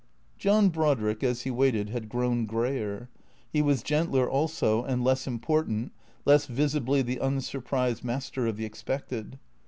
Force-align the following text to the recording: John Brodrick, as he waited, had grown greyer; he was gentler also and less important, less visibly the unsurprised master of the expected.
John 0.39 0.69
Brodrick, 0.69 1.23
as 1.23 1.43
he 1.43 1.51
waited, 1.51 1.89
had 1.91 2.09
grown 2.09 2.47
greyer; 2.47 3.07
he 3.53 3.61
was 3.61 3.83
gentler 3.83 4.27
also 4.27 4.83
and 4.83 5.03
less 5.03 5.27
important, 5.27 5.91
less 6.25 6.47
visibly 6.47 7.03
the 7.03 7.19
unsurprised 7.19 8.03
master 8.03 8.47
of 8.47 8.57
the 8.57 8.65
expected. 8.65 9.37